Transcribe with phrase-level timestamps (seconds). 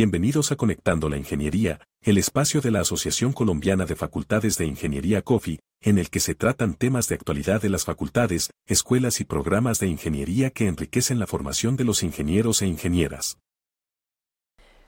[0.00, 5.22] Bienvenidos a Conectando la Ingeniería, el espacio de la Asociación Colombiana de Facultades de Ingeniería
[5.22, 9.80] COFI, en el que se tratan temas de actualidad de las facultades, escuelas y programas
[9.80, 13.38] de ingeniería que enriquecen la formación de los ingenieros e ingenieras.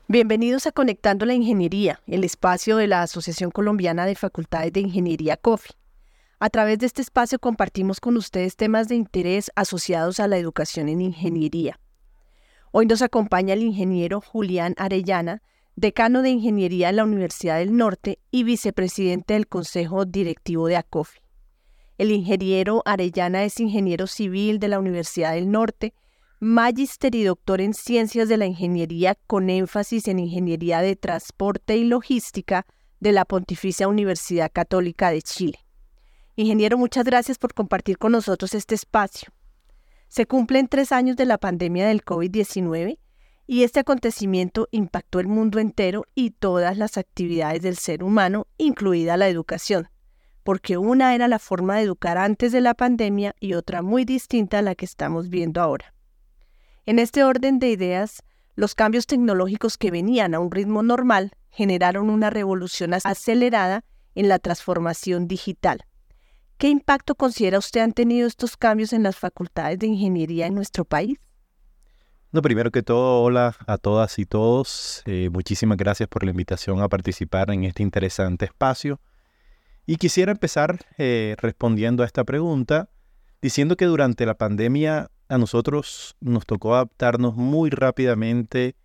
[0.07, 5.37] Bienvenidos a Conectando la Ingeniería, el espacio de la Asociación Colombiana de Facultades de Ingeniería
[5.37, 5.71] COFI.
[6.39, 10.89] A través de este espacio compartimos con ustedes temas de interés asociados a la educación
[10.89, 11.81] en ingeniería.
[12.73, 15.43] Hoy nos acompaña el ingeniero Julián Arellana,
[15.75, 21.19] decano de Ingeniería en la Universidad del Norte y vicepresidente del Consejo Directivo de ACOFI.
[21.99, 25.95] El ingeniero Arellana es ingeniero civil de la Universidad del Norte,
[26.39, 31.83] magíster y doctor en Ciencias de la Ingeniería con énfasis en Ingeniería de Transporte y
[31.83, 32.67] Logística
[33.01, 35.59] de la Pontificia Universidad Católica de Chile.
[36.37, 39.33] Ingeniero, muchas gracias por compartir con nosotros este espacio.
[40.11, 42.99] Se cumplen tres años de la pandemia del COVID-19
[43.47, 49.17] y este acontecimiento impactó el mundo entero y todas las actividades del ser humano, incluida
[49.17, 49.89] la educación,
[50.43, 54.59] porque una era la forma de educar antes de la pandemia y otra muy distinta
[54.59, 55.95] a la que estamos viendo ahora.
[56.87, 58.25] En este orden de ideas,
[58.57, 63.85] los cambios tecnológicos que venían a un ritmo normal generaron una revolución acelerada
[64.17, 65.85] en la transformación digital
[66.61, 70.85] ¿Qué impacto considera usted han tenido estos cambios en las facultades de ingeniería en nuestro
[70.85, 71.19] país?
[72.33, 75.03] No, primero que todo, hola a todas y todos.
[75.07, 79.01] Eh, muchísimas gracias por la invitación a participar en este interesante espacio.
[79.87, 82.91] Y quisiera empezar eh, respondiendo a esta pregunta
[83.41, 88.77] diciendo que durante la pandemia a nosotros nos tocó adaptarnos muy rápidamente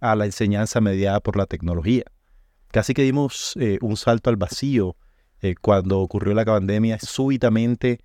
[0.00, 2.04] a la enseñanza mediada por la tecnología.
[2.68, 4.96] Casi que dimos eh, un salto al vacío
[5.40, 8.00] eh, cuando ocurrió la pandemia, súbitamente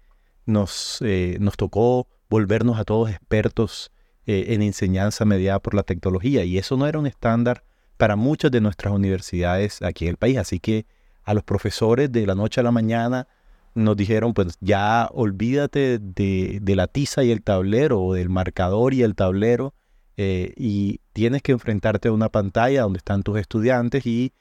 [0.45, 3.91] nos, eh, nos tocó volvernos a todos expertos
[4.25, 7.63] eh, en enseñanza mediada por la tecnología y eso no era un estándar
[7.97, 10.37] para muchas de nuestras universidades aquí en el país.
[10.37, 10.85] Así que
[11.23, 13.27] a los profesores de la noche a la mañana
[13.73, 18.93] nos dijeron, pues ya olvídate de, de la tiza y el tablero o del marcador
[18.93, 19.73] y el tablero
[20.15, 24.31] y tienes que enfrentarte a una pantalla donde están tus estudiantes y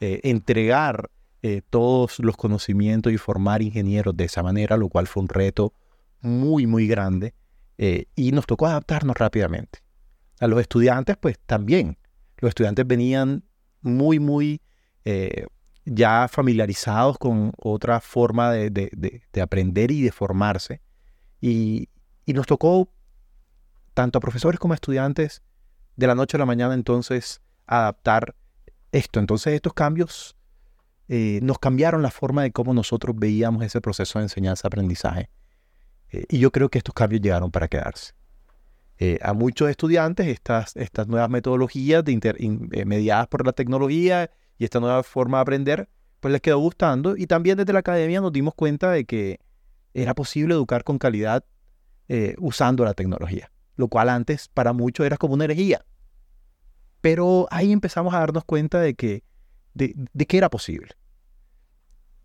[0.00, 1.10] entregar
[1.42, 5.72] eh, todos los conocimientos y formar ingenieros de esa manera, lo cual fue un reto
[6.20, 7.34] muy, muy grande
[7.76, 9.80] eh, y nos tocó adaptarnos rápidamente.
[10.40, 11.96] A los estudiantes, pues también.
[12.38, 13.44] Los estudiantes venían
[13.82, 14.60] muy, muy
[15.04, 15.46] eh,
[15.84, 20.80] ya familiarizados con otra forma de, aprender y de formarse.
[21.40, 21.88] Y,
[22.26, 22.92] y nos tocó,
[23.94, 25.42] tanto a profesores como a estudiantes,
[25.94, 28.34] de la noche a la mañana entonces adaptar
[28.92, 29.20] esto.
[29.20, 30.36] Entonces estos cambios
[31.08, 35.30] eh, nos cambiaron la forma de cómo nosotros veíamos ese proceso de enseñanza-aprendizaje.
[36.10, 38.12] Eh, y yo creo que estos cambios llegaron para quedarse.
[38.98, 44.80] Eh, a muchos estudiantes estas, estas nuevas metodologías de mediadas por la tecnología y esta
[44.80, 45.88] nueva forma de aprender,
[46.20, 47.16] pues les quedó gustando.
[47.16, 49.40] Y también desde la academia nos dimos cuenta de que
[49.94, 51.44] era posible educar con calidad
[52.38, 55.84] usando la tecnología, lo cual antes para muchos era como una herejía.
[57.02, 59.22] Pero ahí empezamos a darnos cuenta de que
[59.78, 60.90] de, de era posible.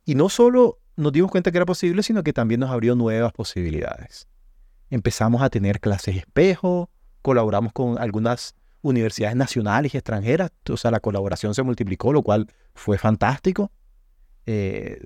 [0.06, 3.32] Y no solo nos dimos cuenta que era posible, sino que también nos abrió nuevas
[3.32, 4.28] posibilidades.
[4.90, 6.90] Empezamos a tener clases espejo,
[7.22, 12.48] colaboramos con algunas universidades nacionales y extranjeras, o sea, la colaboración se multiplicó, lo cual
[12.76, 13.72] fue fantástico.
[14.46, 15.02] Eh,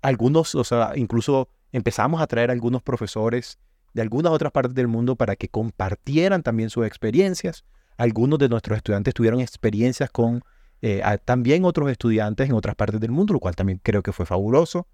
[0.00, 3.58] algunos, o sea, incluso empezamos a traer algunos profesores
[3.92, 7.64] de algunas otras partes del mundo para que compartieran también sus experiencias.
[7.98, 10.42] Algunos de nuestros estudiantes tuvieron experiencias con
[10.82, 14.24] eh, también otros estudiantes en otras partes del mundo, lo cual también creo que fue
[14.24, 14.86] fabuloso.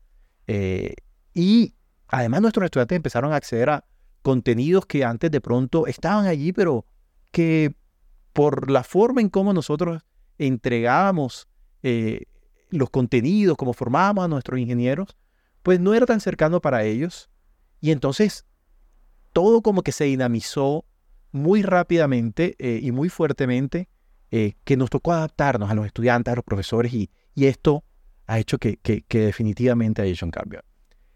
[0.46, 0.94] Eh,
[1.32, 1.74] y
[2.08, 3.84] además nuestros estudiantes empezaron a acceder a
[4.22, 6.84] contenidos que antes de pronto estaban allí, pero
[7.30, 7.74] que
[8.32, 10.02] por la forma en cómo nosotros
[10.38, 11.48] entregábamos
[11.82, 12.22] eh,
[12.70, 15.16] los contenidos, como formábamos a nuestros ingenieros,
[15.62, 17.30] pues no era tan cercano para ellos.
[17.80, 18.44] Y entonces
[19.32, 20.84] todo como que se dinamizó
[21.30, 23.88] muy rápidamente y muy fuertemente
[24.36, 27.84] eh, que nos tocó adaptarnos a los estudiantes, a los profesores, y, esto
[28.26, 28.78] ha hecho que,
[29.08, 30.60] definitivamente haya hecho un cambio.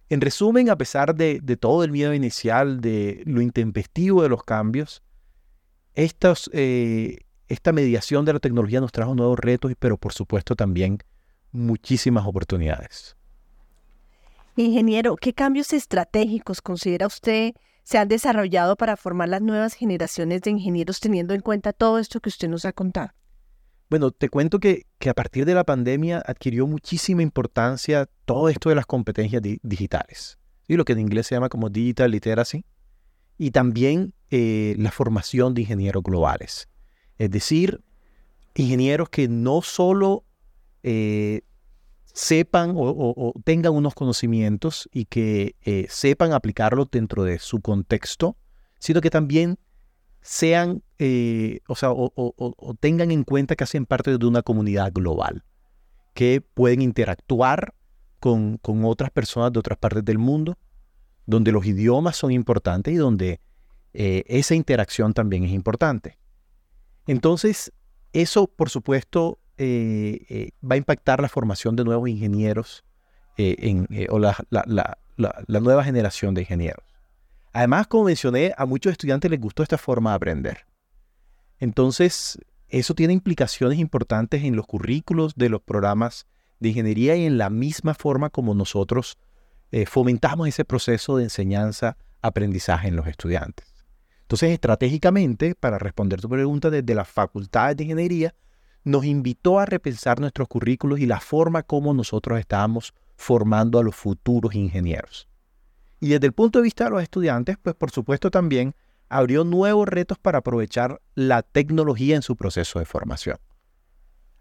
[0.08, 5.02] En resumen, a pesar de, todo el miedo inicial, de lo intempestivo de los cambios,
[5.94, 7.18] eh,
[7.48, 10.96] esta mediación de la tecnología nos trajo nuevos retos, pero por supuesto también
[11.52, 13.16] muchísimas oportunidades.
[14.56, 17.52] Ingeniero, ¿qué cambios estratégicos considera usted
[17.90, 22.20] se han desarrollado para formar las nuevas generaciones de ingenieros teniendo en cuenta todo esto
[22.20, 23.10] que usted nos ha contado?
[23.88, 28.76] Bueno, te cuento que, a partir de la pandemia adquirió muchísima importancia todo esto de
[28.76, 30.38] las competencias digitales,
[30.68, 32.64] y lo que en inglés se llama como digital literacy,
[33.36, 36.68] y también eh, la formación de ingenieros globales.
[37.18, 37.82] Es decir,
[38.54, 40.22] ingenieros que no solo
[40.84, 41.40] eh,
[42.12, 48.36] sepan o, tengan unos conocimientos y que eh, sepan aplicarlos dentro de su contexto,
[48.78, 49.58] sino que también
[50.22, 55.44] sean, eh, o sea, o, tengan en cuenta que hacen parte de una comunidad global,
[56.14, 57.74] que pueden interactuar
[58.18, 60.58] con, con otras personas de otras partes del mundo,
[61.26, 63.40] donde los idiomas son importantes y donde
[63.92, 66.18] eh, esa interacción también es importante.
[67.06, 67.72] Entonces,
[68.12, 72.84] eso, por supuesto, eh, va a impactar la formación de nuevos ingenieros
[73.36, 76.84] en, o la, la nueva generación de ingenieros.
[77.52, 80.66] Además, como mencioné, a muchos estudiantes les gustó esta forma de aprender.
[81.58, 86.26] Entonces, eso tiene implicaciones importantes en los currículos de los programas
[86.60, 89.18] de ingeniería y en la misma forma como nosotros
[89.72, 93.66] eh, fomentamos ese proceso de enseñanza-aprendizaje en los estudiantes.
[94.22, 98.34] Entonces, estratégicamente, para responder tu pregunta, desde las facultades de ingeniería,
[98.84, 103.94] nos invitó a repensar nuestros currículos y la forma como nosotros estábamos formando a los
[103.94, 105.28] futuros ingenieros.
[106.00, 108.74] Y desde el punto de vista de los estudiantes, pues por supuesto también
[109.10, 113.36] abrió nuevos retos para aprovechar la tecnología en su proceso de formación.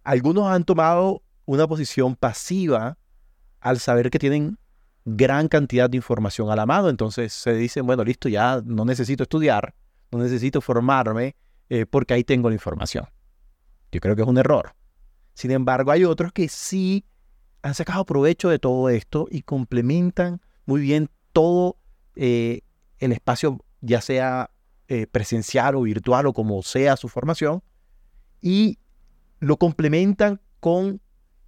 [0.04, 2.98] Algunos han tomado una posición pasiva
[3.60, 4.58] al saber que tienen
[5.04, 9.24] gran cantidad de información a la mano, entonces se dicen, bueno, listo, ya no necesito
[9.24, 9.74] estudiar,
[10.12, 11.36] no necesito formarme
[11.70, 13.06] eh, porque ahí tengo la información.
[13.92, 14.74] Yo creo que es un error.
[15.34, 17.06] Sin embargo, hay otros que sí
[17.62, 21.78] han sacado provecho de todo esto y complementan muy bien todo
[22.16, 22.62] eh,
[23.00, 24.52] el espacio, ya sea
[24.88, 27.64] eh, presencial o virtual o como sea su formación,
[28.42, 28.80] y
[29.40, 31.02] lo complementan con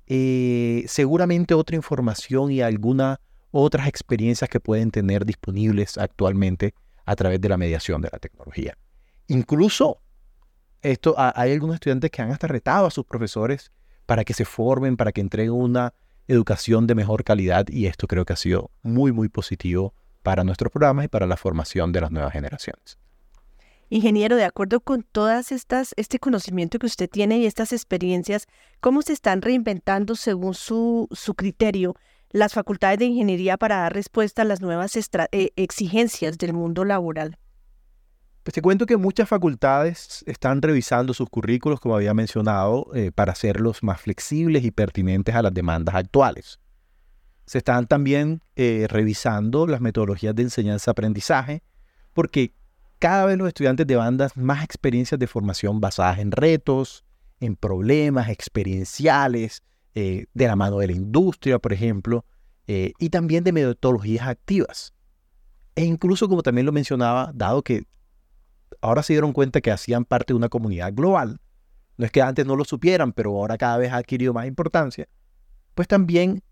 [0.07, 3.19] eh, seguramente otra información y algunas
[3.51, 6.73] otras experiencias que pueden tener disponibles actualmente
[7.05, 8.77] a través de la mediación de la tecnología.
[9.27, 10.01] Incluso
[10.81, 13.71] esto, hay algunos estudiantes que han hasta retado a sus profesores
[14.05, 15.93] para que se formen, para que entreguen una
[16.27, 19.93] educación de mejor calidad y esto creo que ha sido muy, muy positivo
[20.23, 22.97] para nuestros programas y para la formación de las nuevas generaciones.
[23.89, 28.47] Ingeniero, de acuerdo con todas estas, este conocimiento que usted tiene y estas experiencias,
[28.79, 31.95] ¿cómo se están reinventando según su, su criterio
[32.29, 37.37] las facultades de ingeniería para dar respuesta a las nuevas eh, exigencias del mundo laboral?
[38.51, 43.31] Pues te cuento que muchas facultades están revisando sus currículos, como había mencionado, eh, para
[43.31, 46.59] hacerlos más flexibles y pertinentes a las demandas actuales.
[47.45, 51.63] Se están también eh, revisando las metodologías de enseñanza-aprendizaje,
[52.13, 52.53] porque
[52.99, 57.05] cada vez los estudiantes demandan más experiencias de formación basadas en retos,
[57.39, 59.63] en problemas experienciales,
[59.95, 62.25] eh, de la mano de la industria, por ejemplo,
[62.67, 64.93] y también de metodologías activas.
[65.75, 67.85] E incluso, como también lo mencionaba, dado que
[68.79, 71.39] ahora se dieron cuenta que hacían parte de una comunidad global.
[71.97, 75.07] No es que antes no lo supieran, pero ahora cada vez ha adquirido más importancia.
[75.75, 76.43] Pues también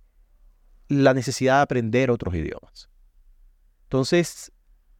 [0.89, 2.89] la necesidad de aprender otros idiomas.
[3.83, 4.51] Entonces,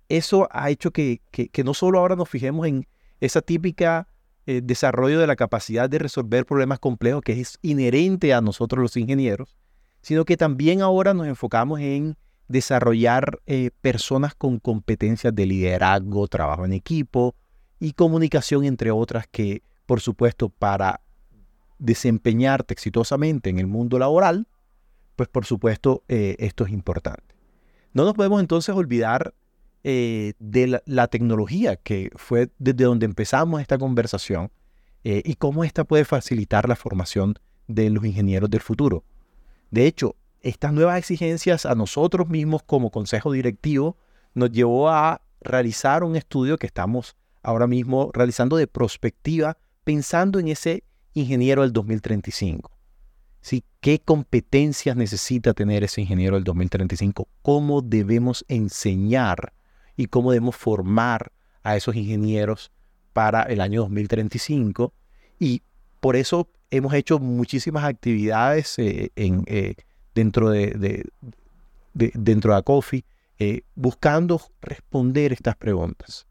[0.07, 1.21] eso ha hecho que,
[1.63, 2.88] no solo ahora nos fijemos en
[3.19, 4.07] esa típica
[4.45, 8.98] eh, desarrollo de la capacidad de resolver problemas complejos que es inherente a nosotros los
[8.98, 9.56] ingenieros,
[10.01, 12.18] sino que también ahora nos enfocamos en
[12.50, 17.36] desarrollar eh, personas con competencias de liderazgo, trabajo en equipo
[17.80, 21.00] y comunicación, entre otras, que por supuesto para
[21.77, 24.48] desempeñarte exitosamente en el mundo laboral,
[25.15, 27.36] pues por supuesto eh, esto es importante.
[27.94, 29.34] No nos podemos entonces olvidar
[29.84, 34.51] eh, de la, tecnología, que fue desde donde empezamos esta conversación,
[35.01, 37.36] y cómo esta puede facilitar la formación
[37.68, 39.06] de los ingenieros del futuro.
[39.72, 43.98] De hecho, estas nuevas exigencias a nosotros mismos como consejo directivo
[44.34, 50.50] nos llevó a realizar un estudio que estamos ahora mismo realizando de prospectiva pensando en
[50.50, 52.72] ese ingeniero del 2035.
[53.41, 53.63] ¿Sí?
[53.79, 57.27] ¿Qué competencias necesita tener ese ingeniero del 2035?
[57.41, 59.53] ¿Cómo debemos enseñar
[59.96, 61.31] y cómo debemos formar
[61.63, 62.72] a esos ingenieros
[63.13, 64.93] para el año 2035?
[65.39, 65.63] Y
[66.01, 69.75] por eso hemos hecho muchísimas actividades eh, en, eh,
[70.19, 71.09] dentro de,
[71.93, 73.05] dentro de ACOFI,
[73.39, 76.27] eh, buscando responder estas preguntas.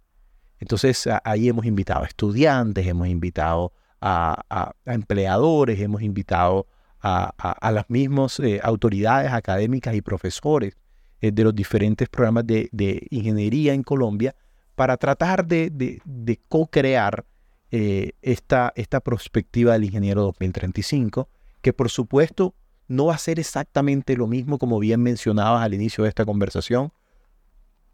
[0.60, 6.66] Entonces ahí hemos invitado a estudiantes, hemos invitado a, empleadores, hemos invitado
[7.00, 10.76] a, las mismas eh, autoridades académicas y profesores
[11.20, 14.34] eh, de los diferentes programas de, ingeniería en Colombia
[14.74, 17.24] para tratar de, co-crear
[17.70, 21.28] esta, esta perspectiva del ingeniero 2035,
[21.60, 22.54] que por supuesto
[22.88, 26.92] no va a ser exactamente lo mismo, como bien mencionabas al inicio de esta conversación,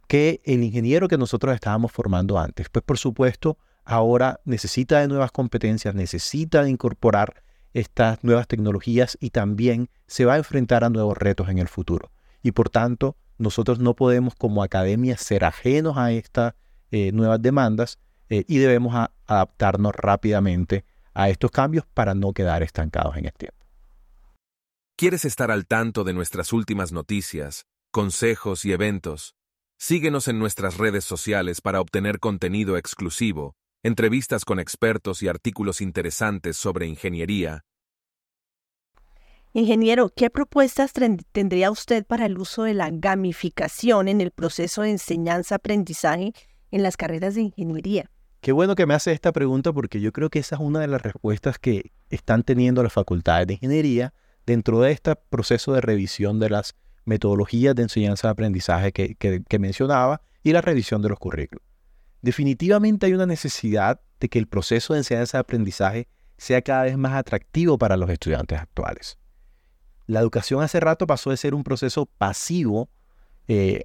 [0.06, 2.68] que el ingeniero que nosotros estábamos formando antes.
[2.68, 9.30] Pues por supuesto, ahora necesita de nuevas competencias, necesita de incorporar estas nuevas tecnologías y
[9.30, 12.12] también se va a enfrentar a nuevos retos en el futuro.
[12.42, 16.54] Y por tanto, nosotros no podemos como academia ser ajenos a estas
[16.92, 17.98] eh, nuevas demandas
[18.28, 18.94] eh, y debemos
[19.26, 20.84] adaptarnos rápidamente
[21.14, 23.63] a estos cambios para no quedar estancados en el tiempo.
[24.96, 29.34] ¿Quieres estar al tanto de nuestras últimas noticias, consejos y eventos?
[29.76, 36.56] Síguenos en nuestras redes sociales para obtener contenido exclusivo, entrevistas con expertos y artículos interesantes
[36.56, 37.64] sobre ingeniería.
[39.52, 40.92] Ingeniero, ¿qué propuestas
[41.32, 46.34] tendría usted para el uso de la gamificación en el proceso de enseñanza-aprendizaje
[46.70, 48.12] en las carreras de ingeniería?
[48.40, 50.86] Qué bueno que me hace esta pregunta porque yo creo que esa es una de
[50.86, 54.14] las respuestas que están teniendo las facultades de ingeniería
[54.46, 56.74] dentro de este proceso de revisión de las
[57.04, 61.64] metodologías de enseñanza-aprendizaje que, que mencionaba y la revisión de los currículos.
[62.22, 66.08] Definitivamente hay una necesidad de que el proceso de enseñanza-aprendizaje
[66.38, 69.18] sea cada vez más atractivo para los estudiantes actuales.
[70.06, 72.90] La educación hace rato pasó de ser un proceso pasivo
[73.48, 73.84] eh,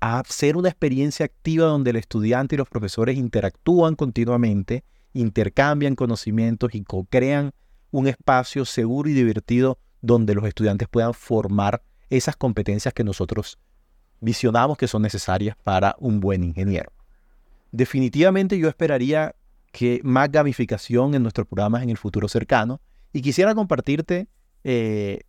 [0.00, 6.74] a ser una experiencia activa donde el estudiante y los profesores interactúan continuamente, intercambian conocimientos
[6.74, 7.52] y co-crean
[7.90, 13.58] un espacio seguro y divertido donde los estudiantes puedan formar esas competencias que nosotros
[14.20, 16.92] visionamos que son necesarias para un buen ingeniero.
[17.72, 19.34] Definitivamente yo esperaría
[19.72, 22.80] que más gamificación en nuestros programas en el futuro cercano
[23.12, 24.28] y quisiera compartirte
[24.64, 25.20] eh,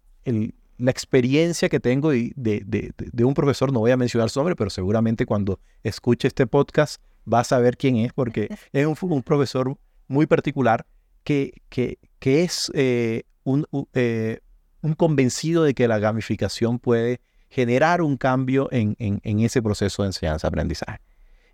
[0.77, 4.69] la experiencia que tengo de, de, un profesor, no voy a mencionar su nombre, pero
[4.69, 9.75] seguramente cuando escuche este podcast vas a saber quién es, porque es un, profesor
[10.07, 10.85] muy particular
[11.23, 14.39] que, que, que es eh, un, eh,
[14.81, 20.03] un, convencido de que la gamificación puede generar un cambio en, en, en ese proceso
[20.03, 20.99] de enseñanza-aprendizaje.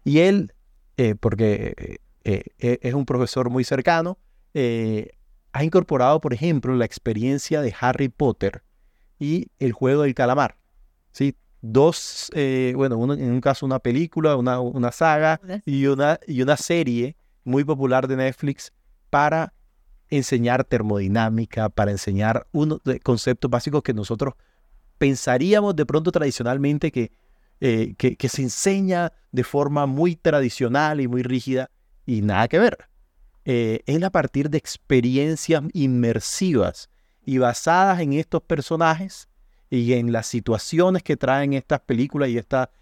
[0.03, 0.53] Y él,
[0.97, 4.17] eh, porque es un profesor muy cercano,
[5.53, 8.63] ha incorporado, por ejemplo, la experiencia de Harry Potter
[9.19, 10.57] y el juego del calamar.
[11.11, 11.35] ¿sí?
[11.61, 16.57] Dos, eh, bueno, en un caso una película, una, una saga y una, y una
[16.57, 17.15] serie
[17.45, 18.73] muy popular de Netflix
[19.09, 19.53] para
[20.17, 24.33] enseñar termodinámica, para enseñar unos conceptos básicos que nosotros
[24.97, 27.11] pensaríamos de pronto tradicionalmente que,
[27.59, 31.69] eh, que, que se enseña de forma muy tradicional y muy rígida
[32.05, 32.77] y nada que ver.
[33.45, 36.89] Eh, es a partir de experiencias inmersivas
[37.25, 39.27] y basadas en estos personajes
[39.69, 42.39] y en las situaciones que traen estas películas y,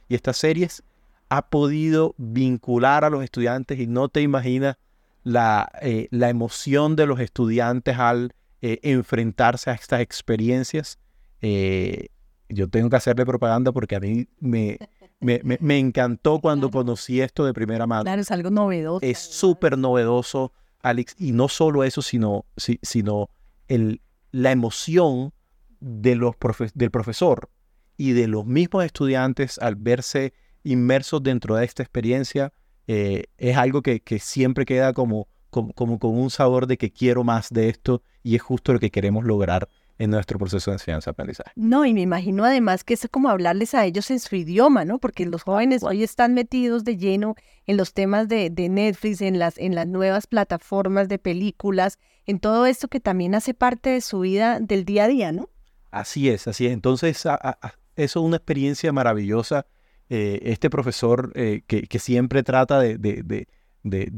[0.09, 0.83] y estas series,
[1.29, 4.75] ha podido vincular a los estudiantes y no te imaginas
[5.23, 10.99] la, eh, la emoción de los estudiantes al eh, enfrentarse a estas experiencias.
[11.41, 14.77] yo tengo que hacerle propaganda porque a mí me,
[15.19, 18.03] me, encantó cuando conocí esto de primera mano.
[18.03, 19.05] Claro, es algo novedoso.
[19.05, 20.51] Es súper novedoso,
[20.81, 23.29] Alex, y no solo eso, sino, sino
[23.67, 24.01] el,
[24.31, 25.33] la emoción
[25.79, 26.35] de los
[26.73, 27.49] del profesor
[27.97, 32.53] y de los mismos estudiantes al verse inmersos dentro de esta experiencia,
[32.87, 36.91] eh, es algo que, que siempre queda como, como, como con un sabor de que
[36.91, 39.67] quiero más de esto y es justo lo que queremos lograr
[40.01, 41.51] en nuestro proceso de enseñanza-aprendizaje.
[41.55, 44.97] No, y me imagino además que es como hablarles a ellos en su idioma, ¿no?
[44.97, 47.35] Porque los jóvenes hoy están metidos de lleno
[47.67, 52.65] en los temas de, Netflix, en las, en las nuevas plataformas de películas, en todo
[52.65, 55.49] esto que también hace parte de su vida del día a día, ¿no?
[55.91, 56.73] Así es, así es.
[56.73, 59.67] Entonces, eso es una experiencia maravillosa.
[60.13, 63.47] Eh, este profesor eh, que, siempre trata de,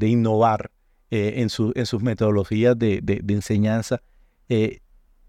[0.01, 0.71] innovar
[1.11, 4.01] eh, en, su, en sus metodologías de, enseñanza,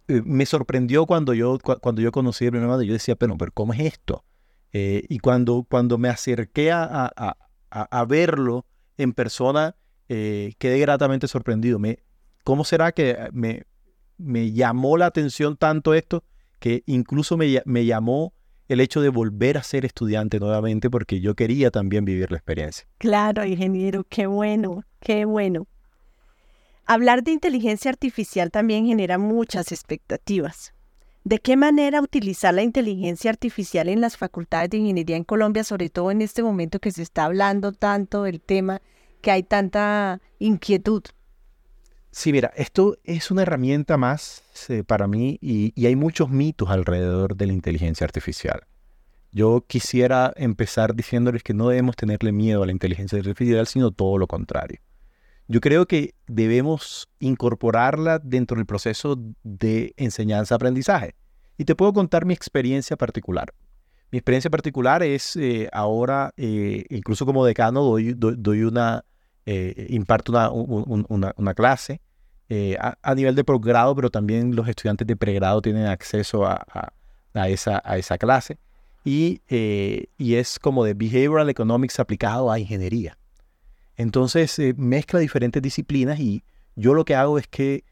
[0.09, 3.75] me sorprendió cuando yo, cuando yo conocí a mi hermano, yo decía, pero, pero ¿cómo
[3.75, 4.25] es esto?
[4.73, 7.35] Y cuando, cuando me acerqué a,
[8.09, 8.65] verlo
[8.97, 9.77] en persona,
[10.09, 11.79] quedé gratamente sorprendido.
[11.79, 11.99] Me,
[12.43, 13.67] ¿Cómo será que me,
[14.53, 16.25] llamó la atención tanto esto
[16.59, 18.33] que incluso me llamó
[18.69, 22.87] el hecho de volver a ser estudiante nuevamente porque yo quería también vivir la experiencia.
[22.99, 25.67] Claro, ingeniero, qué bueno, qué bueno.
[26.87, 30.75] Hablar de inteligencia artificial también genera muchas expectativas.
[31.25, 35.89] ¿De qué manera utilizar la inteligencia artificial en las facultades de ingeniería en Colombia, sobre
[35.89, 38.83] todo en este momento que se está hablando tanto del tema,
[39.23, 41.03] que hay tanta inquietud?
[42.17, 47.35] Sí, mira, esto es una herramienta más eh, para mí y, hay muchos mitos alrededor
[47.37, 48.63] de la inteligencia artificial.
[49.33, 54.17] Yo quisiera empezar diciéndoles que no debemos tenerle miedo a la inteligencia artificial, sino todo
[54.17, 54.79] lo contrario.
[55.49, 61.17] Yo creo que debemos incorporarla dentro del proceso de enseñanza-aprendizaje.
[61.59, 63.53] Y te puedo contar mi experiencia particular.
[64.13, 69.05] Mi experiencia particular es eh, ahora, eh, incluso como decano, doy, doy, una,
[69.45, 72.01] imparto una, clase
[72.79, 76.93] a, nivel de posgrado, pero también los estudiantes de pregrado tienen acceso a,
[77.47, 78.59] esa, a esa clase.
[79.05, 83.19] Y, y, es como de Behavioral Economics aplicado a ingeniería.
[83.97, 86.43] Entonces mezcla diferentes disciplinas y
[86.75, 87.85] yo lo que hago es que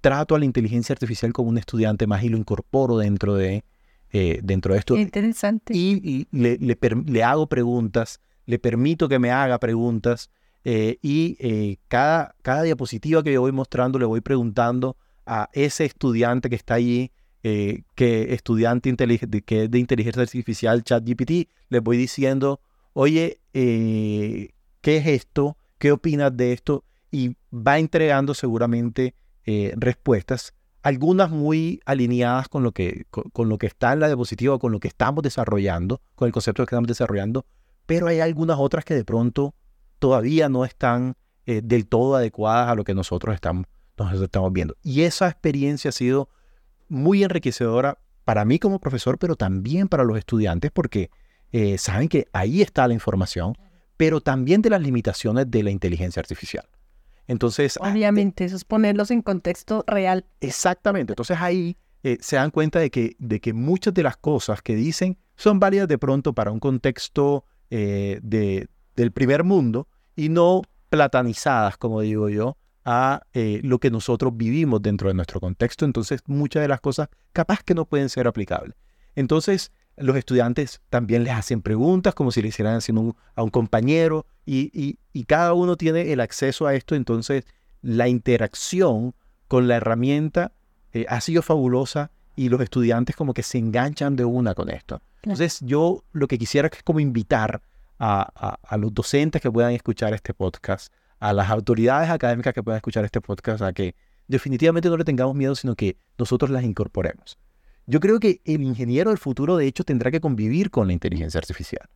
[0.00, 3.64] trato a la inteligencia artificial como un estudiante más y lo incorporo dentro de,
[4.12, 4.96] eh, dentro de esto.
[4.96, 5.72] Interesante.
[5.74, 10.30] Y, le, le, hago preguntas, le permito que me haga preguntas
[10.64, 15.84] eh, y eh, cada, cada diapositiva que yo voy mostrando le voy preguntando a ese
[15.84, 17.12] estudiante que está allí,
[17.42, 18.94] que estudiante
[19.46, 22.60] que de inteligencia artificial, ChatGPT, le voy diciendo,
[22.92, 24.52] oye, ¿qué
[24.82, 25.56] es esto?
[25.78, 26.84] ¿Qué opinas de esto?
[27.10, 29.14] Y va entregando seguramente
[29.76, 30.52] respuestas
[30.82, 34.80] algunas muy alineadas con lo que, con, lo que está en la diapositiva, con lo
[34.80, 37.44] que estamos desarrollando, con el concepto que estamos desarrollando,
[37.86, 39.54] pero hay algunas otras que de pronto
[40.00, 41.14] todavía no están
[41.46, 43.66] eh, del todo adecuadas a lo que nosotros estamos,
[43.96, 44.76] nosotros estamos viendo.
[44.82, 46.28] Y esa experiencia ha sido
[46.88, 51.10] muy enriquecedora para mí como profesor, pero también para los estudiantes, porque
[51.52, 53.56] eh, saben que ahí está la información,
[53.96, 56.68] pero también de las limitaciones de la inteligencia artificial.
[57.26, 57.78] Entonces...
[57.80, 60.24] Ah, Obviamente, eso es ponerlos en contexto real.
[60.40, 61.12] Exactamente.
[61.12, 64.74] Entonces ahí eh, se dan cuenta de que, de que muchas de las cosas que
[64.74, 68.68] dicen son válidas de pronto para un contexto eh, de,
[69.00, 74.82] del primer mundo y no platanizadas, como digo yo, a eh, lo que nosotros vivimos
[74.82, 75.84] dentro de nuestro contexto.
[75.84, 78.76] Entonces, muchas de las cosas capaz que no pueden ser aplicables.
[79.14, 84.26] Entonces, los estudiantes también les hacen preguntas como si le hicieran haciendo a un compañero
[84.46, 87.44] y, cada uno tiene el acceso a esto, entonces
[87.82, 89.14] la interacción
[89.46, 90.52] con la herramienta
[90.92, 95.02] eh, ha sido fabulosa y los estudiantes como que se enganchan de una con esto.
[95.22, 97.60] Entonces yo lo que quisiera es como invitar
[98.00, 102.78] a, a, los docentes que puedan escuchar este podcast, a las autoridades académicas que puedan
[102.78, 103.94] escuchar este podcast, a que
[104.26, 107.38] definitivamente no le tengamos miedo, sino que nosotros las incorporemos.
[107.86, 111.38] Yo creo que el ingeniero del futuro, de hecho, tendrá que convivir con la inteligencia
[111.38, 111.88] artificial.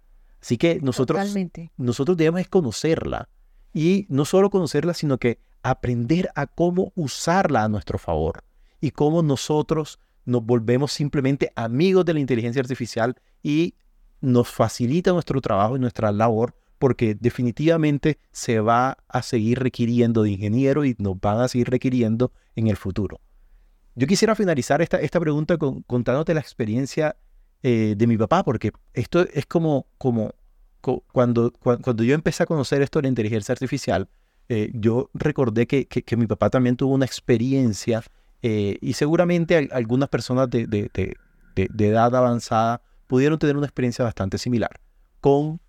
[0.42, 1.34] Así que nosotros,
[1.78, 3.30] nosotros debemos conocerla
[3.72, 8.44] y no solo conocerla, sino que aprender a cómo usarla a nuestro favor
[8.78, 13.74] y cómo nosotros nos volvemos simplemente amigos de la inteligencia artificial y
[14.24, 20.30] nos facilita nuestro trabajo y nuestra labor porque definitivamente se va a seguir requiriendo de
[20.30, 23.20] ingenieros y nos van a seguir requiriendo en el futuro.
[23.94, 27.16] Yo quisiera finalizar esta, esta pregunta contándote la experiencia
[27.62, 30.34] eh, de mi papá, porque esto es como, como
[30.80, 34.08] cuando, cuando yo empecé a conocer esto de la inteligencia artificial,
[34.48, 38.02] eh, yo recordé que, que, mi papá también tuvo una experiencia
[38.42, 40.90] eh, y seguramente algunas personas de, de,
[41.54, 44.80] de, edad avanzada pudieron tener una experiencia bastante similar
[45.20, 45.60] con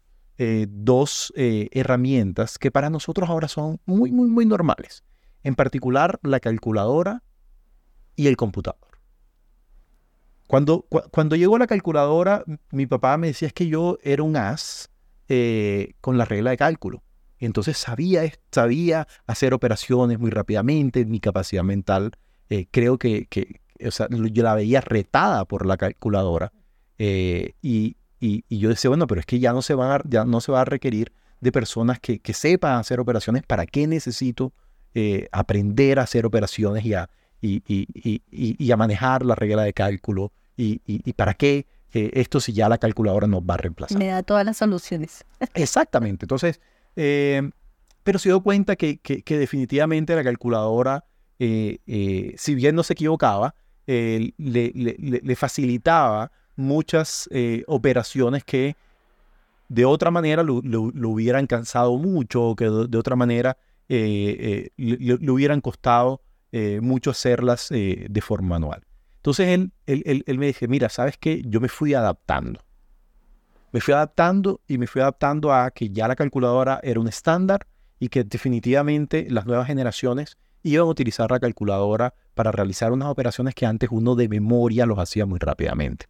[0.68, 5.06] dos herramientas que para nosotros ahora son muy, muy, muy normales.
[5.44, 7.24] En particular, la calculadora
[8.18, 8.86] y el computador.
[10.48, 14.92] Cuando, cuando llegó la calculadora, mi papá me decía es que yo era un as
[15.28, 17.04] eh, con la regla de cálculo.
[17.40, 18.22] Entonces sabía,
[18.52, 22.12] sabía hacer operaciones muy rápidamente, mi capacidad mental
[22.50, 26.52] eh, creo que, que yo la veía retada por la calculadora.
[26.98, 27.96] Eh, y,
[28.50, 30.62] yo decía, bueno, pero es que ya no se va a, ya no se va
[30.62, 33.44] a requerir de personas que, que sepan hacer operaciones.
[33.44, 34.54] ¿Para qué necesito
[35.34, 37.10] aprender a hacer operaciones y a,
[37.42, 40.80] y, a manejar la regla de cálculo y,
[41.14, 43.98] para qué esto si ya la calculadora nos va a reemplazar.
[43.98, 45.24] Me da todas las soluciones.
[45.54, 46.26] Exactamente.
[46.26, 46.60] Entonces,
[46.96, 47.50] eh,
[48.04, 51.06] pero se dio cuenta que, definitivamente la calculadora,
[51.40, 53.56] eh, eh, si bien no se equivocaba,
[53.88, 57.30] le, facilitaba muchas
[57.68, 58.76] operaciones que
[59.68, 66.22] de otra manera lo, hubieran cansado mucho o que de, otra manera le, hubieran costado
[66.58, 68.86] eh, mucho hacerlas eh, de forma manual.
[69.18, 71.42] Entonces él, él, él, me dice, mira, ¿sabes qué?
[71.46, 72.62] Yo me fui adaptando.
[73.72, 77.68] Me fui adaptando y me fui adaptando a que ya la calculadora era un estándar
[78.00, 83.54] y que definitivamente las nuevas generaciones iban a utilizar la calculadora para realizar unas operaciones
[83.54, 86.06] que antes uno de memoria los hacía muy rápidamente.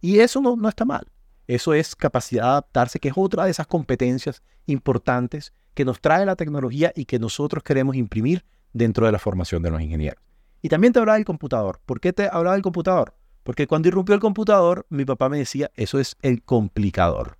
[0.00, 1.06] Y eso no, no está mal.
[1.46, 6.24] Eso es capacidad de adaptarse, que es otra de esas competencias importantes que nos trae
[6.24, 10.22] la tecnología y que nosotros queremos imprimir dentro de la formación de los ingenieros.
[10.62, 11.80] Y también te hablaba del computador.
[11.86, 13.14] ¿Por qué te hablaba del computador?
[13.42, 17.38] Porque cuando irrumpió el computador, mi papá me decía, eso es el complicador.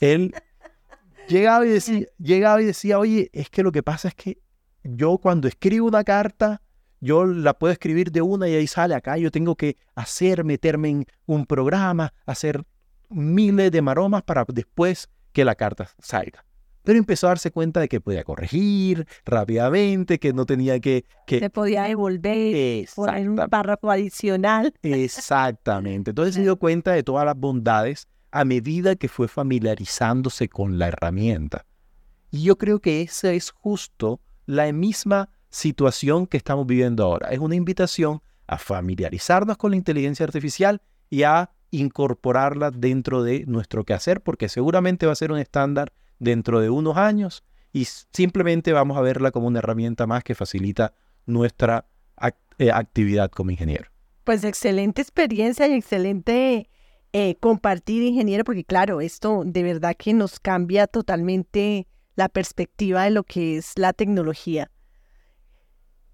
[0.00, 0.34] Él
[1.28, 4.38] llegaba y decía, llegaba y decía, oye, es que lo que pasa es que
[4.84, 6.62] yo cuando escribo una carta,
[7.04, 10.88] yo la puedo escribir de una y ahí sale acá, yo tengo que hacer, meterme
[10.88, 12.64] en un programa, hacer
[13.10, 16.44] miles de maromas para después que la carta salga.
[16.82, 21.04] pero empezó a darse cuenta de que podía corregir rápidamente, que no tenía que...
[21.26, 21.40] que...
[21.40, 24.72] Se podía devolver, poner un párrafo adicional.
[24.82, 26.10] Exactamente.
[26.10, 30.88] Entonces se dio cuenta de todas las bondades a medida que fue familiarizándose con la
[30.88, 31.66] herramienta.
[32.30, 37.28] Y yo creo que esa es justo la misma situación que estamos viviendo ahora.
[37.30, 43.84] Es una invitación a familiarizarnos con la inteligencia artificial y a incorporarla dentro de nuestro
[43.84, 48.96] quehacer, porque seguramente va a ser un estándar dentro de unos años y simplemente vamos
[48.96, 50.92] a verla como una herramienta más que facilita
[51.26, 51.86] nuestra
[52.58, 53.90] eh, actividad como ingeniero.
[54.24, 56.68] Pues excelente experiencia y excelente
[57.12, 61.86] eh, compartir, ingeniero, porque claro, esto de verdad que nos cambia totalmente
[62.16, 64.70] la perspectiva de lo que es la tecnología.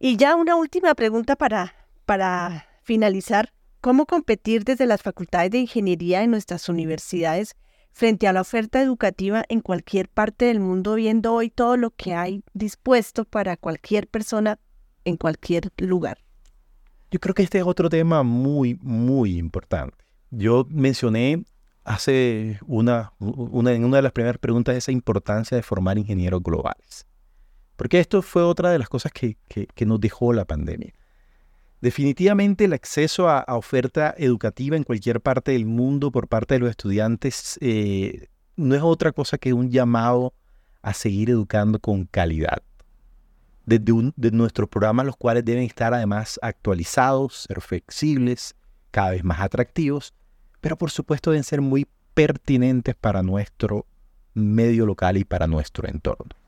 [0.02, 1.74] Y ya una última pregunta para,
[2.06, 3.52] para finalizar.
[3.82, 7.54] ¿Cómo competir desde las facultades de ingeniería en nuestras universidades
[7.92, 12.14] frente a la oferta educativa en cualquier parte del mundo, viendo hoy todo lo que
[12.14, 14.58] hay dispuesto para cualquier persona
[15.04, 16.16] en cualquier lugar?
[17.10, 19.98] Yo creo que este es otro tema muy, muy importante.
[20.30, 21.44] Yo mencioné
[21.84, 27.06] hace una, una, en una de las primeras preguntas esa importancia de formar ingenieros globales.
[27.80, 29.38] Porque esto fue otra de las cosas que,
[29.86, 30.92] nos dejó la pandemia.
[31.80, 36.68] Definitivamente el acceso a, oferta educativa en cualquier parte del mundo por parte de los
[36.68, 40.34] estudiantes eh, no es otra cosa que un llamado
[40.82, 42.62] a seguir educando con calidad.
[43.64, 48.56] Desde de nuestros programas, los cuales deben estar además actualizados, ser flexibles,
[48.90, 50.12] cada vez más atractivos,
[50.60, 53.86] pero por supuesto deben ser muy pertinentes para nuestro
[54.34, 56.39] medio local y para nuestro entorno.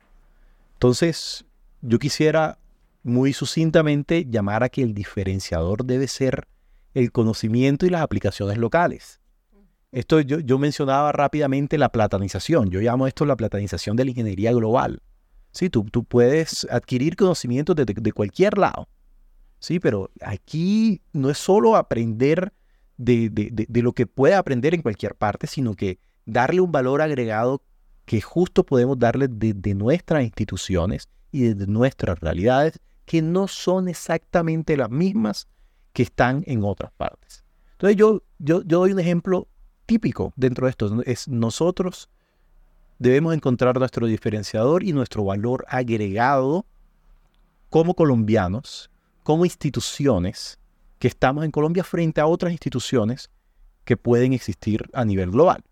[0.83, 1.45] Entonces,
[1.81, 2.59] yo quisiera
[3.05, 6.49] muy sucintamente llamar a que el diferenciador debe ser
[6.93, 9.21] el conocimiento y las aplicaciones locales.
[9.93, 12.69] Esto yo, yo mencionaba rápidamente la platanización.
[12.71, 15.01] Yo llamo esto la platanización de la ingeniería global.
[15.53, 18.89] Sí, tú, tú puedes adquirir conocimientos de, de, cualquier lado.
[19.61, 22.53] Sí, pero aquí no es solo aprender
[22.97, 27.63] de, de, lo que puede aprender en cualquier parte, sino que darle un valor agregado
[28.05, 34.77] que justo podemos darle desde nuestras instituciones y desde nuestras realidades que no son exactamente
[34.77, 35.49] las mismas
[35.93, 37.45] que están en otras partes.
[37.73, 39.49] Entonces yo, yo, doy un ejemplo
[39.87, 41.03] típico dentro de esto.
[41.05, 42.09] Es nosotros
[42.99, 46.65] debemos encontrar nuestro diferenciador y nuestro valor agregado
[47.69, 48.91] como colombianos,
[49.23, 50.59] como instituciones
[50.99, 53.31] que estamos en Colombia frente a otras instituciones
[53.85, 55.65] que pueden existir a nivel global.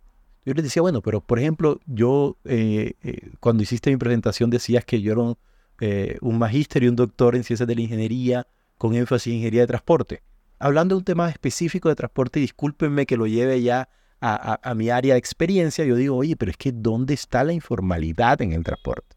[0.51, 4.85] Yo les decía, bueno, pero por ejemplo, yo eh, eh, cuando hiciste mi presentación decías
[4.85, 5.39] que yo era un,
[5.81, 9.61] eh, un magíster y un doctor en ciencias de la ingeniería con énfasis en ingeniería
[9.61, 10.25] de transporte.
[10.59, 13.89] Hablando de un tema específico de transporte, discúlpenme que lo lleve ya
[14.21, 18.43] a, mi área de experiencia, yo digo, oye, pero es que ¿dónde está la informalidad
[18.43, 19.17] en el transporte?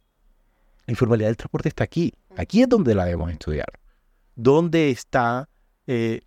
[0.85, 2.13] La informalidad del transporte está aquí.
[2.37, 3.79] Aquí es donde la debemos estudiar.
[4.35, 5.49] ¿Dónde está,
[5.87, 6.21] eh,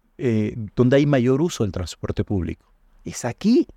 [0.74, 2.66] dónde hay mayor uso del transporte público?
[3.04, 3.68] Es aquí.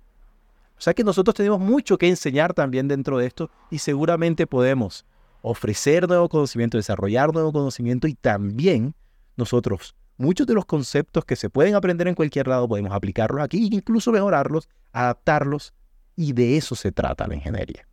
[0.80, 5.04] O sea que nosotros tenemos mucho que enseñar también dentro de esto y seguramente podemos
[5.42, 8.94] ofrecer nuevo conocimiento, desarrollar nuevo conocimiento y también
[9.36, 13.58] nosotros muchos de los conceptos que se pueden aprender en cualquier lado podemos aplicarlos aquí
[13.58, 15.74] e incluso mejorarlos, adaptarlos
[16.16, 17.86] y de eso se trata la ingeniería.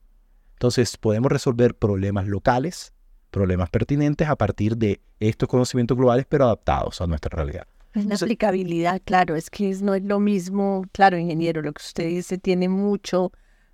[0.53, 2.93] Entonces podemos resolver problemas locales,
[3.31, 7.67] problemas pertinentes a partir de estos conocimientos globales pero adaptados a nuestra realidad.
[7.93, 12.37] La aplicabilidad, claro, es que no es lo mismo, claro, ingeniero, lo que usted dice
[12.37, 13.31] tiene mucho,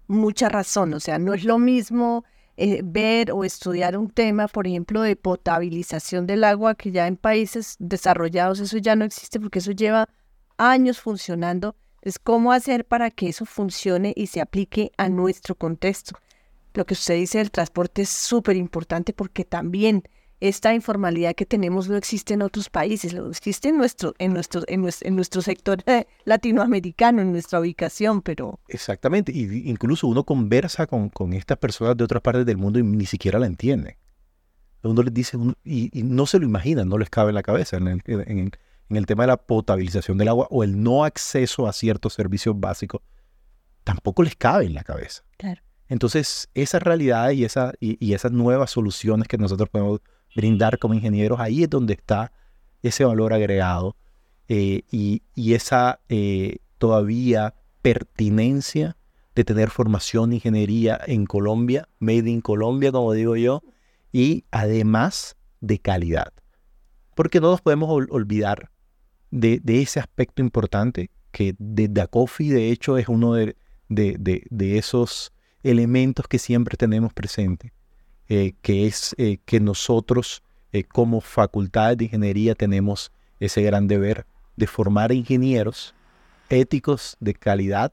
[0.08, 2.24] mucha razón, o sea, no es lo mismo
[2.56, 7.18] eh, ver o estudiar un tema, por ejemplo, de potabilización del agua, que ya en
[7.18, 10.08] países desarrollados eso ya no existe porque eso lleva
[10.58, 16.16] años funcionando, es cómo hacer para que eso funcione y se aplique a nuestro contexto.
[16.74, 20.04] Lo que usted dice del transporte es súper importante porque también
[20.44, 24.62] esta informalidad que tenemos no existe en otros países, lo existe en nuestro, en nuestro,
[24.68, 24.82] en
[25.16, 28.60] nuestro, sector eh, latinoamericano, en nuestra ubicación, pero...
[28.68, 32.84] Exactamente, y incluso uno conversa con, con estas personas de otras partes del mundo y
[32.84, 33.98] ni siquiera la entiende.
[34.82, 37.88] Uno les dice, y, no se lo imaginan, no les cabe en la cabeza en
[37.88, 38.52] el, en,
[38.90, 43.02] el tema de la potabilización del agua o el no acceso a ciertos servicios básicos,
[43.86, 45.24] tampoco les cabe en la cabeza.
[45.38, 45.62] Claro.
[45.88, 50.02] Entonces, esa realidad y, esa, y esas nuevas soluciones que nosotros podemos
[50.36, 52.32] brindar como ingenieros, ahí es donde está
[52.82, 53.96] ese valor agregado
[54.48, 55.22] eh, y,
[55.54, 58.98] esa eh, todavía pertinencia
[59.36, 63.64] de tener formación de ingeniería en Colombia, made in Colombia, como digo yo,
[64.12, 66.34] y además de calidad.
[67.16, 68.70] Porque no nos podemos olvidar
[69.32, 73.56] de, ese aspecto importante que desde ACOFI, de hecho, es uno de,
[73.90, 77.74] de, esos elementos que siempre tenemos presente,
[78.30, 84.26] eh, que es eh, que nosotros eh, como facultad de ingeniería tenemos ese gran deber
[84.56, 85.94] de formar ingenieros
[86.50, 87.92] éticos de calidad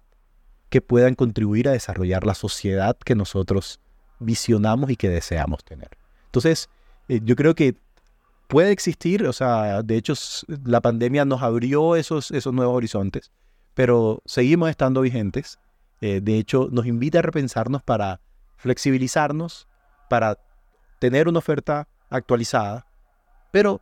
[0.68, 3.80] que puedan contribuir a desarrollar la sociedad que nosotros
[4.18, 5.88] visionamos y que deseamos tener.
[6.26, 6.68] Entonces,
[7.08, 7.74] yo creo que
[8.50, 10.14] puede existir, o sea, de hecho
[10.64, 13.30] la pandemia nos abrió esos, esos nuevos horizontes,
[13.74, 15.58] pero seguimos estando vigentes.
[16.00, 18.20] Eh, de hecho, nos invita a repensarnos para
[18.56, 19.68] flexibilizarnos,
[20.10, 20.36] para
[20.98, 22.84] tener una oferta actualizada,
[23.52, 23.80] pero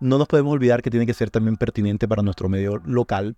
[0.00, 3.36] no nos podemos olvidar que tiene que ser también pertinente para nuestro medio local,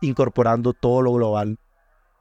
[0.00, 1.60] incorporando todo lo global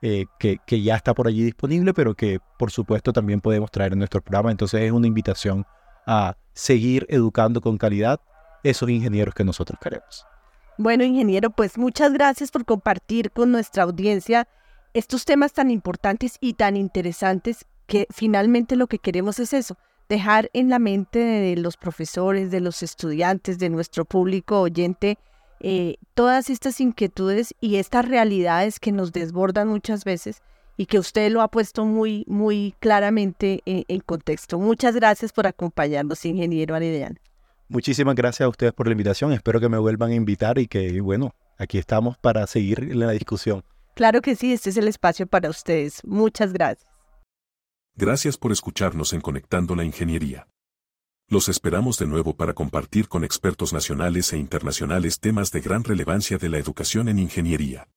[0.03, 3.93] eh, que, que, ya está por allí disponible, pero que por supuesto también podemos traer
[3.93, 4.51] en nuestro programa.
[4.51, 5.65] Entonces es una invitación
[6.05, 8.19] a seguir educando con calidad
[8.63, 10.23] esos ingenieros que nosotros queremos.
[10.77, 14.47] Bueno, ingeniero, pues muchas gracias por compartir con nuestra audiencia
[14.93, 19.77] estos temas tan importantes y tan interesantes que finalmente lo que queremos es eso,
[20.09, 25.17] dejar en la mente de los profesores, de los estudiantes, de nuestro público oyente,
[25.61, 30.41] eh, todas estas inquietudes y estas realidades que nos desbordan muchas veces
[30.75, 34.57] y que usted lo ha puesto muy, muy claramente en, contexto.
[34.59, 37.19] Muchas gracias por acompañarnos, ingeniero Aridian.
[37.69, 39.31] Muchísimas gracias a ustedes por la invitación.
[39.31, 43.11] Espero que me vuelvan a invitar y que, bueno, aquí estamos para seguir en la
[43.11, 43.63] discusión.
[43.93, 46.01] Claro que sí, este es el espacio para ustedes.
[46.03, 46.90] Muchas gracias.
[47.95, 50.47] Gracias por escucharnos en Conectando la Ingeniería.
[51.27, 56.37] Los esperamos de nuevo para compartir con expertos nacionales e internacionales temas de gran relevancia
[56.37, 57.87] de la educación en ingeniería.